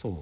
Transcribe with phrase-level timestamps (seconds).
[0.00, 0.12] そう。
[0.12, 0.16] い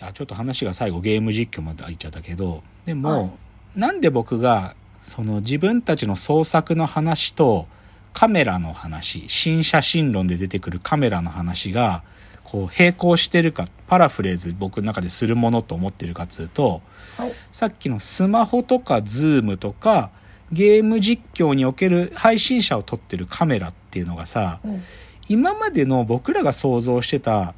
[0.00, 3.30] やちょっと話が最後ゲーム実況まで入っちゃったけどでも、はい、
[3.74, 7.66] なんで僕がその自分たちの創作の話と
[8.12, 12.04] カメラの話新写真論で出てくるカメラの話が
[12.44, 16.80] こう並行してるかパラフレーズ僕の中でするものと思ってるかっつうと、
[17.16, 20.12] はい、さっきのスマホとかズームとか
[20.52, 24.82] ゲーム実況における配信者を撮ってるカメラっていうのがさ、うん、
[25.28, 27.54] 今までの僕らが想像してた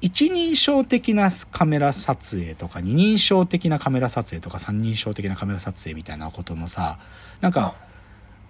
[0.00, 6.98] 一人称的なカメラ撮影とか二人称的なカメラ撮影とか三人称的なカメラ撮影みたいなこともさ
[7.40, 7.74] なんか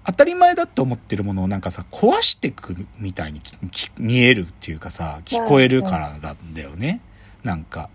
[0.04, 3.40] 当たり前だと思ってるものをなんかさ壊してくるみたいに
[3.98, 7.00] 見えるっていうかさ聞こえるからなんだよね
[7.44, 7.88] なんか。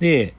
[0.00, 0.34] で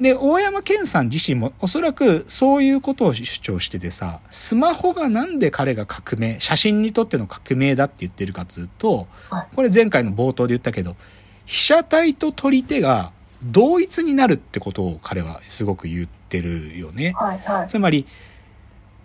[0.00, 9.08] で、大山健さん自身もおそらくそういうことを主張しててさ、スマホがなんで彼が革命、写真にとっての革命だって言ってるかっつうと、
[9.54, 10.96] これ前回の冒頭で言ったけど、
[11.46, 17.12] 被写体と撮り手が同一になるってことを彼はすごく言ってるよね。
[17.16, 18.06] はいはい、つまり、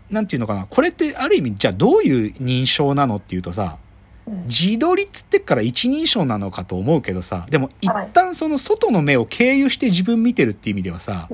[0.10, 3.78] なんていうのかな、これってある意味、じゃあどういう認証なのっていうとさ、
[4.46, 11.28] 自撮りっつってっから一人称なのかと思うけどさでも一旦その外の目を経由して自分見てるっていう意味ではさ、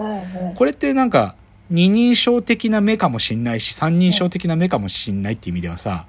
[0.55, 1.35] これってなんか
[1.69, 6.05] 二人称的な目かもしんないし三人称的な目かもしんないっていう意味ではさ、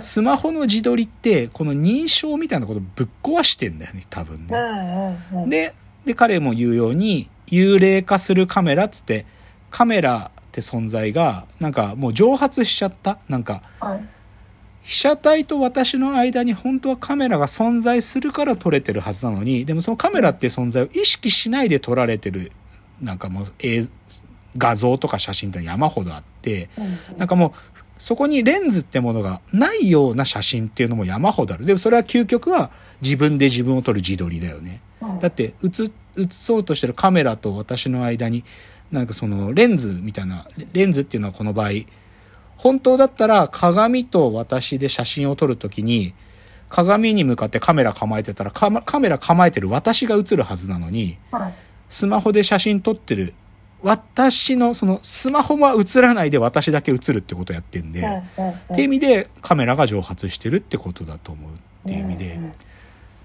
[0.00, 5.18] スマホの自撮りってこの認証みたいなことぶっ壊してんだよね多分ね。
[5.46, 5.74] で
[6.06, 9.26] で彼も言うように幽霊化するカメラっつって
[9.70, 13.62] カメラって存在がなんかもう蒸発しちゃったなんか。
[14.86, 22.52] 被写体と私の間に本当はカメラが存在するから撮れてるはずなのに、でもそのカメラって存在を意識しないで撮られてる、
[23.00, 23.86] なんかもう映
[24.56, 26.70] 画像とか写真って山ほどあって、
[27.18, 27.52] なんかもう
[27.98, 31.64] そこにレンズってものがないような写真っていうのも山ほどある。
[31.64, 34.80] でもそれは究極は自分で自分を撮る自撮りだよね。
[35.20, 38.44] だって映、映そうとしてるカメラと私の間に、
[38.90, 41.70] なんかそのレンズみたいな、レンズっていうのはこの場合、
[42.56, 46.14] 本当だったら鏡と私で写真を撮るときに、
[46.68, 51.18] 鏡に向かってカメラ構えてたらカメラ構えてる私が映るはずなのに、
[51.88, 53.34] スマホで写真撮ってる
[53.84, 61.54] 私のそのスマホは映らないで私だけ映るってことをやってんで、っていう意味でカメラが蒸発してるってことだと思うっ
[61.86, 62.40] ていう意味で、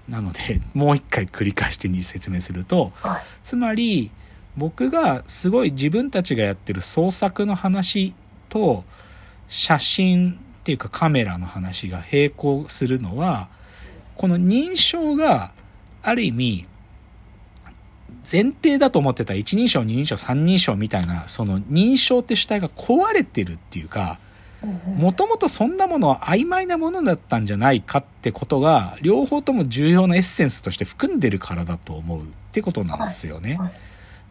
[0.06, 2.92] なのでもう一回繰り返してに説明すると、
[3.42, 4.10] つまり
[4.54, 8.12] 僕がすごい自分たちがやってる創作の話
[8.50, 8.84] と
[9.48, 13.48] 写真っていうかカメラの話が並行するのは、
[14.18, 15.54] この認証が
[16.02, 16.66] ある意味
[18.30, 24.18] 前提だと思ってた一人称、二人称、三人称みたいな、その認証って主体が壊れてるっていうか、
[24.98, 33.58] もともとそんなものは曖昧なものだったんじゃないかってことが、両方とも重要なエッセンスとして含んでるからだと思うってことなんですよね。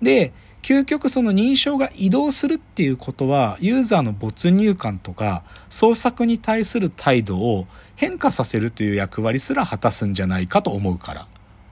[0.01, 11.27] で、究極その認証が移動するっていうことは、ユーザーの没入感とか、創作に対する態度を変化させるという役割すら果たすんじゃないかと思うか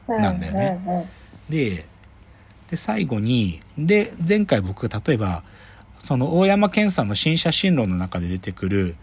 [0.08, 1.06] らなんだよね。
[1.50, 1.86] で、
[2.70, 5.44] で、最後に、で、前回僕、例えば、
[6.00, 8.96] その大山健さんの新写真論の中で出てくる、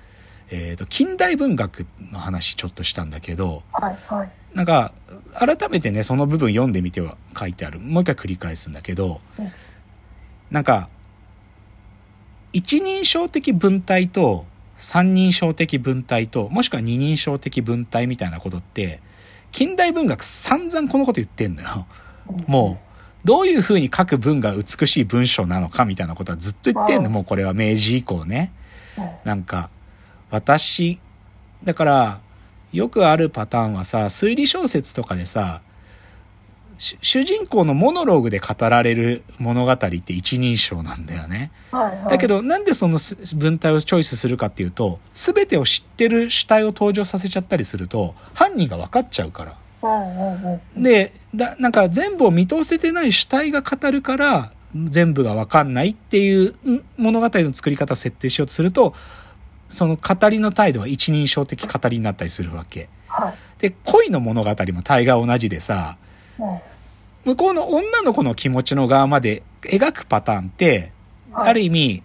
[0.50, 4.92] えっ、ー、と、近代文学の話ちょっとしたんだけど、はいはい、なんか、
[5.34, 7.80] 改めてね、その部分読んでみては書いてある。
[7.80, 9.50] もう一回繰り返すんだけど、うん
[10.50, 10.88] なんか、
[12.52, 19.00] 一人称的文体と三人称的文体と、もしくは二人称的文体みたいなことって、
[19.50, 21.86] 近代文学散々このこと言ってんのよ。
[22.46, 22.83] もう、
[23.24, 27.10] どういう風に書く文が美しい文章なのかみたいなことはずっと言ってんの。
[27.10, 28.52] もうこれは明治以降ね。
[29.24, 29.70] なんか、
[30.30, 30.98] 私、
[31.64, 32.20] だから、
[32.72, 35.62] よくあるパターンはさ、推理小説とかでさ、
[36.78, 41.52] 主人公のモノローグで語られる物語って一人称なんだよね。
[41.70, 42.98] はいはい、だけどなんでその
[43.36, 49.54] 文体をチョイスするかっていうと、全てを知ってる主体を登場させちゃったりすると、犯人が分かっちゃうから。
[50.76, 56.54] で、だなんか全部を見通せてない主体が語るから、全部が分かんないっていう
[56.96, 58.94] 物語の作り方を設定しようとすると、
[59.68, 62.88] その語りの態度は一人称的語りになったりするわけ。
[63.06, 65.96] はい、で、恋の物語も大概同じでさ、
[67.24, 70.92] 向こうの女の子の気持ちの側まで描くパターンって、
[71.32, 72.02] ある意味、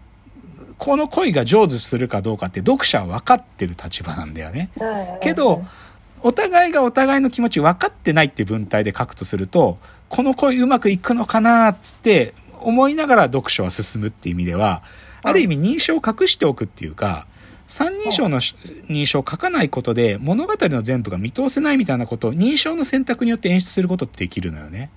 [0.77, 4.69] この恋が成就するかどうかって読者は分かってる立場なんだよね。
[5.21, 5.63] けど、
[6.21, 9.77] お互いがお互いの気持ち分かってないって文体で書くとすると、
[10.09, 14.83] この恋うまくいくのかなっつって思いながら読書は進むっていう意味では、
[15.21, 17.27] ある意味認証を隠しておくっていうか、
[17.67, 24.89] 三人称の認証を書かないことで物語の全部が見通せないみたいなことを認証の選択によって演出することってできるのよね。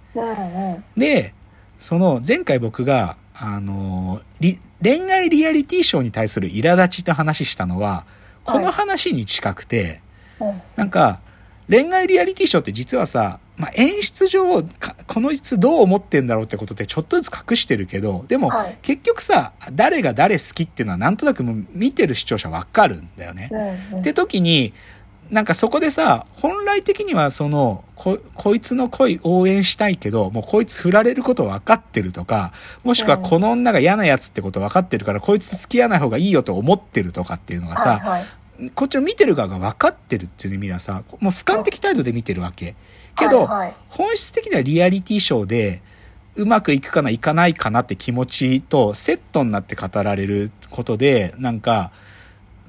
[0.97, 1.35] で、
[1.79, 8.07] その前回僕が、あの、り恋愛リアリティショーに対する苛立ちって話したのは、
[8.45, 10.12] この話に近くて、うん
[10.77, 11.21] なんか、
[11.69, 18.79] 恋愛リアリティショーって実はさ、まあ、演出上、かこの人どう思ってんだろうってことってちょっとずつ隠してるけど、でも、はい。
[18.83, 23.51] 結局さ、誰が誰好きっていうのはなんとなくもう見てる視聴者わかるんだよね。
[23.53, 24.01] うんうん。
[24.01, 24.73] って時に、
[25.31, 32.53] なんかそこでさ、本来的にはその、こ、こいつの恋応援したいけど、もうこいつ振られること分かってるとか、
[32.85, 38.25] もしくはこの女が嫌なやつってこと分かってるから、こいつと付き合わない方がいいよと思ってるとかっていうのがさ、はいはい
[38.75, 42.75] こっちの見てる側が分かってるっていう意味ではさ、もう俯瞰的態度で見てるわけ。
[43.17, 45.83] けど、はいはい本質的にはリアリティショーで、
[46.35, 51.93] うまくいくかないかないかなって気持ちとセットになって語られることで、なんか、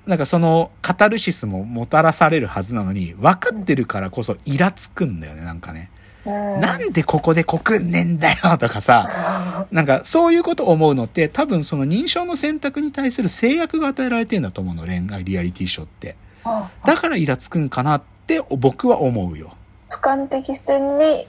[0.05, 5.91] なんかそのカタルシスももたらされるはずなのに、分かってるからこそイラつくんだよね、なんかね。
[6.25, 6.59] うん。
[6.59, 16.15] なんでここで告んねんだよとかさ、なんかそういうことを思うのって多分その認証の選択に対する制約が与えられてんだと思うの、恋愛リアリティショーって。
[16.43, 19.55] あだからイラつくんかなって僕は思うよ。
[19.89, 21.27] 俯瞰的視点に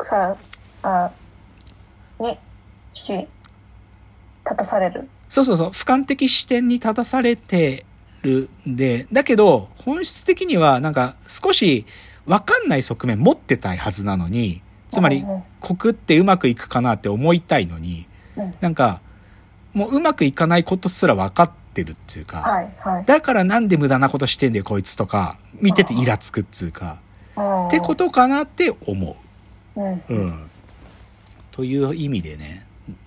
[0.00, 0.36] さ
[0.82, 1.10] あ
[2.18, 2.36] に
[2.94, 3.28] し立
[4.56, 5.08] たされる。
[5.28, 7.86] そうそうそう、俯瞰的視点に立たされて
[8.22, 11.86] るんで、だけど、本質的にはなんか少し
[12.26, 15.24] わかんない側面持ってたいはずなのに、つまり
[15.60, 19.00] 告ってうまくいくかなって思いたいのに、うんなんか、
[19.72, 27.00] もううまくいかないことすら分かってるっていうか、はいはいだからなんで無駄なことしてんだよこいつとか、見ててイラつくっつうか、
[27.38, 29.14] っってことかなって思う。
[29.74, 30.50] とうんうん。
[31.50, 32.66] という意味でね。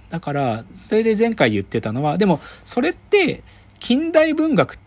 [0.10, 3.44] だから、それで前回言ってたのは、でも、それって、
[3.80, 4.78] 近代文学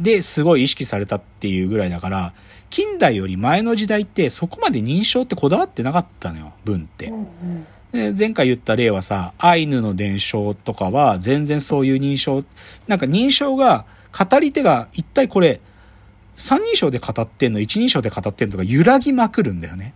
[0.00, 2.34] ですごい意識されたっていうぐらいだから、
[2.70, 7.14] 近代より前の時代ってそこまで認証ってこだわってなかったのよ、文ってう。
[7.14, 12.44] んうんで前回言った例はさ、アイヌの伝承とかは全然そういう認証、
[12.88, 15.60] なんか認証が、語り手が一体これ、
[16.36, 19.94] 三人称で語ってんの、一人称で語ってんのとか揺らぎまくるんだよね。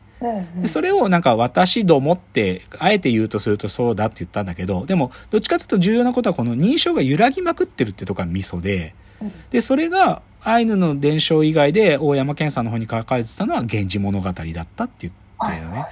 [0.61, 9.07] でそれをなんか私どもって、あえて言うとするとそうだって言ったんだけど、でも、どっちかというと重要なことはこの認証が揺らぎまくってるってとこがミソで、うん
[9.50, 14.35] で、それがアイヌの伝承以外で大山健さんの方に書かれてたのは源氏物語だっ
[14.76, 15.87] たって言ってるよね。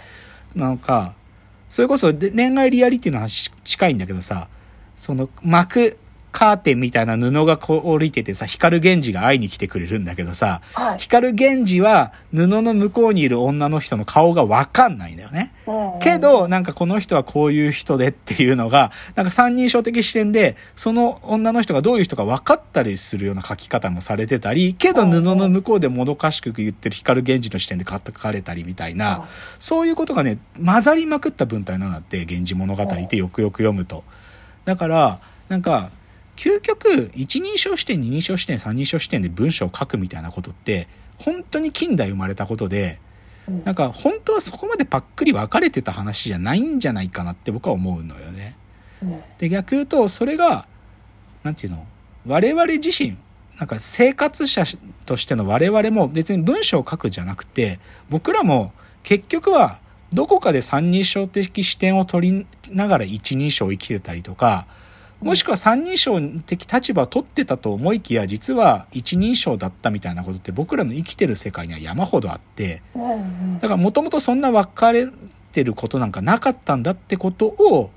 [0.55, 1.15] なんか、
[1.69, 4.49] それこそで恋愛リアリティの話近いんだけどさ、
[4.97, 5.99] その幕、
[6.37, 15.55] カーテンみたいな布がこう降りててさ、光源氏が会いに来てくれるんだけどさ、はい光源氏は布の向こうにいる女の人の顔がわかんないんだよね。
[15.67, 29.27] うんうんけど、なんかこの人はこういう人でっていうのが、なんか三人称的視点で、その女の人がどういう人か分かったりするような書き方もされてたり、けど布の向こうでもどかしく言ってる光源氏の視点で書かれたりみたいな、
[29.59, 34.05] そういうことがね、混ざりまくった文体なんだって、源氏物語ってよくよく読むと。
[34.67, 35.91] だから、なんか、
[36.37, 40.87] 究極、一人称視点、二人称視点、三人称視点で文章を書くみたいなことって、
[41.19, 43.01] 本当に近代生まれたことで、
[43.49, 43.65] うん。
[43.65, 48.57] なんか本当はそこまでパックリ分かれてた話じゃないんじゃないかなって僕は思うのよね。
[49.03, 49.21] うん。
[49.39, 50.69] で、逆言うと、それが、
[51.43, 51.87] なんていうの？
[52.27, 53.17] 我々自身、
[53.59, 54.65] なんか生活者
[55.07, 57.81] としての我々も別に文章を書くじゃなくて、
[58.11, 58.73] 僕らも
[59.03, 59.81] 結局は
[60.13, 64.67] どこかで三人称的視点を取りながら一人称を生きてたりとか、
[65.21, 72.83] もしくは三人称的立場を取ってたと思いきや、実は一人称だったみたいなことって僕らの生きてる世界には山ほどあって、
[73.61, 75.09] だからもともとそんな分かれ
[75.53, 77.91] てることなんかなかったんだってことを、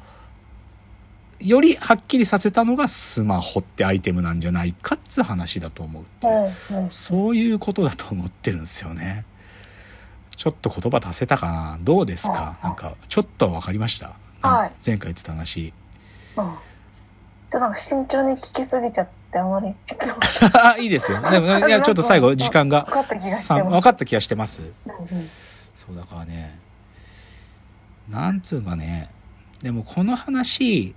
[1.41, 6.27] よりはっきりさせたのがスマホってアイテムなんじゃないかっつう話だと思うって
[6.89, 9.25] そういうことだと思ってるんですよね。
[10.35, 11.79] ちょっと言葉足せたかな？
[11.81, 12.57] どうですか？
[12.61, 14.15] あなんか、ちょっと分かりました？
[14.41, 14.71] はい。
[14.85, 15.73] 前回言ってた話。
[17.57, 20.15] うんちょっと慎重に聞きすぎちゃってあまり質問
[20.53, 21.19] あいいですよ。
[21.21, 24.61] でも、いや、ちょっと最後時間が分かった気がしてさます分かった気がしてます。
[24.61, 25.29] うんうん。
[25.75, 26.59] そうだからね。
[28.09, 29.09] なんつうかね。
[29.61, 30.95] でもこの話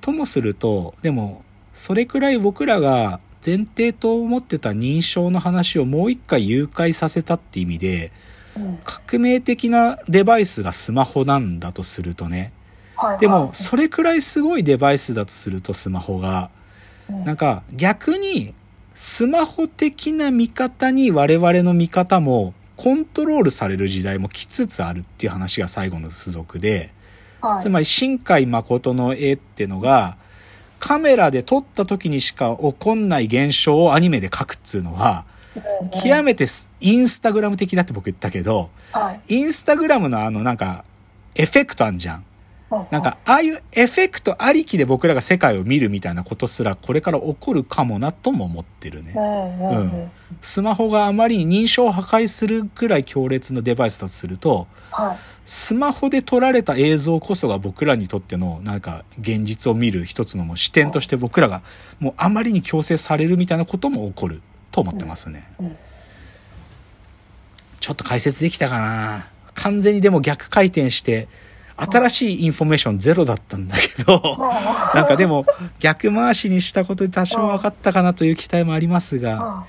[0.00, 8.12] ともするとでもそれくらい僕らが前提と思ってた認証の話をもう一回誘拐させたって意味で
[8.56, 8.78] うん。
[8.84, 12.52] 革命的なデバイスがスマホなんだとするとねはい
[13.20, 16.50] でもはいそれくらいすごいデバイスだとするとスマホが
[17.10, 18.54] うんなんか逆に
[18.94, 26.92] スマホ的な見方に我々の見方もコントロールされる時代も来つつあるっていう話が最後の付属で、
[27.40, 30.16] はいつまり新海誠の絵ってのが
[30.78, 35.24] カメラで撮った時にしか起こんない現象をアニメで描くっつうのは、
[36.02, 39.36] 極めてスインスタグラム的だって僕言ったけど、はい。
[39.36, 40.84] インスタグラムのあのなんか、
[41.34, 42.24] エフェクトあんじゃん。
[42.90, 49.20] なんか、ああいうエフェクトありきで僕らが世界を見るみたいなことすらこれから起こるかもなとも思ってるねう。
[49.20, 50.10] ん。
[50.40, 55.16] スマホがあまりに認証を破壊するくらい強烈なデバイスだとすると、はい。
[55.44, 61.62] スマホで撮られた映像こそが僕らにとってのなんか現実を見る一つのもう視点として僕らが
[62.00, 64.42] もうあまりに強制されるみたいなことも起こる
[64.72, 65.48] と思ってますね。
[65.60, 65.76] うん
[67.86, 71.28] ちょっと解説できたかな完全にでも逆回転して
[71.76, 74.20] 新しいインフォメーションゼロだったんだけど、
[74.94, 75.44] なんかでも
[75.78, 79.66] 逆回しにしたことで多少分かったかなという期待もありますが、あ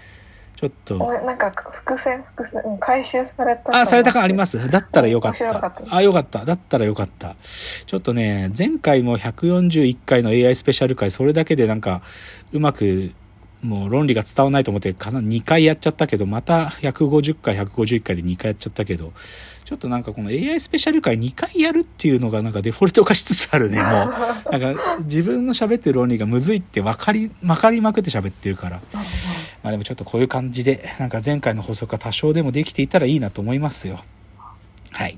[0.57, 0.97] ちょっと。
[0.97, 4.69] おなんか伏線伏線うん回収されたあ、された感ありますす。
[4.69, 5.95] だったらよかっ面白かったた。
[5.95, 6.45] あ、よかった。
[6.45, 7.35] だったらよかった。
[7.41, 12.01] ちょっとね、前回も141回の AI スペシャル回、それだけでなんか、
[12.53, 13.11] うまく、
[13.61, 19.13] もう論理が伝わらないと思って、かな2回やっちゃったけど、また150回、151回で2回やっちゃったけど、
[19.65, 23.87] ちょっとなんかこの AI スペシャル回2回やるっていうのがなんかデフォルト化しつつあるね、もう。
[24.57, 28.81] なんか自分の喋ってる論理がむずいって分かり、分かりまくって喋ってるから。
[29.63, 33.99] まあでもちょっとこういう感じで、なんか前回の法則が多少でもできていたらいいなと思いますよ。
[34.91, 35.07] はい。
[35.07, 35.17] はい。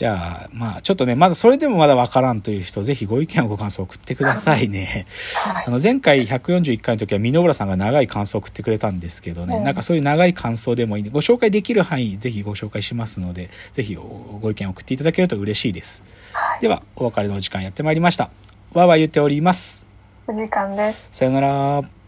[0.00, 5.04] じゃあ、まあちょっとね、まだそれでもまだわからんという人、ぜひご意見ご感想送ってくださいね。
[5.34, 16.02] はいあの前回141回の時は箕浦さんが長い感想を送ってくれたんですけどね、うんなんかそういう長い感想でもいいんで、ご紹介できる範囲、ぜひご紹介しますので、ぜひご意見を送っていただけると嬉しいです。
[16.32, 16.62] はい。
[16.62, 18.30] では、お別れのお時間やってまいりました。
[18.72, 19.86] わーわー言っております。
[20.26, 21.10] お時間です。
[21.12, 21.99] さよなら。